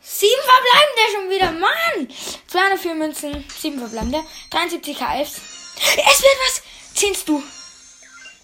Sieben 0.00 0.42
verbleibende 0.42 1.12
schon 1.12 1.30
wieder. 1.30 1.52
Mann! 1.52 2.08
204 2.46 2.94
Münzen. 2.94 3.44
Sieben 3.60 3.78
verbleibende. 3.78 4.24
73 4.48 4.96
KFs. 4.96 5.36
Es 5.76 6.22
wird 6.22 6.38
was! 6.46 6.62
Zehnst 6.94 7.28
du. 7.28 7.42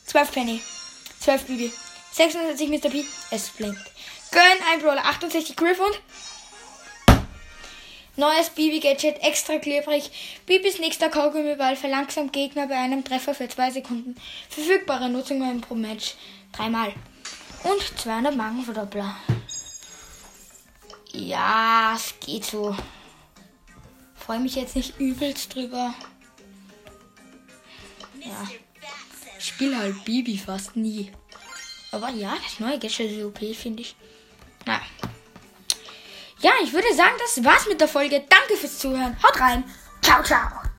12 0.04 0.32
Penny. 0.32 0.62
12 1.20 1.46
Bibi. 1.46 1.72
66 2.12 2.68
Mr. 2.68 2.90
P. 2.90 3.04
Es 3.30 3.48
blinkt. 3.50 3.80
Gönn 4.30 4.42
ein 4.72 4.80
Brawler. 4.80 5.04
68 5.04 5.56
Griff 5.56 5.78
und 5.78 6.00
Neues 8.18 8.50
Bibi-Gadget, 8.50 9.22
extra 9.22 9.58
klebrig. 9.58 10.10
Bibis 10.44 10.80
nächster 10.80 11.08
Kaugummiball 11.08 11.76
verlangsamt 11.76 12.32
Gegner 12.32 12.66
bei 12.66 12.76
einem 12.76 13.04
Treffer 13.04 13.32
für 13.32 13.48
2 13.48 13.70
Sekunden. 13.70 14.16
Verfügbare 14.48 15.08
Nutzungen 15.08 15.60
pro 15.60 15.76
Match. 15.76 16.16
Dreimal. 16.50 16.92
Und 17.62 18.00
200 18.00 18.34
Magenverdoppler. 18.34 19.16
Ja, 21.12 21.94
es 21.94 22.14
geht 22.18 22.44
so. 22.44 22.76
Freue 24.16 24.40
mich 24.40 24.56
jetzt 24.56 24.74
nicht 24.74 24.98
übelst 24.98 25.54
drüber. 25.54 25.94
Ja. 28.20 28.48
Ich 29.38 29.46
spiele 29.46 29.78
halt 29.78 30.04
Bibi 30.04 30.36
fast 30.38 30.74
nie. 30.74 31.12
Aber 31.90 32.10
ja, 32.10 32.36
das 32.42 32.60
neue 32.60 32.78
Gadget 32.78 33.12
ist 33.12 33.24
OP, 33.24 33.38
finde 33.54 33.82
ich. 33.82 33.96
Naja. 34.66 34.80
Ja, 36.40 36.52
ich 36.62 36.72
würde 36.72 36.94
sagen, 36.94 37.16
das 37.18 37.44
war's 37.44 37.66
mit 37.66 37.80
der 37.80 37.88
Folge. 37.88 38.24
Danke 38.28 38.56
fürs 38.56 38.78
Zuhören. 38.78 39.16
Haut 39.22 39.40
rein. 39.40 39.64
Ciao, 40.02 40.22
ciao. 40.22 40.67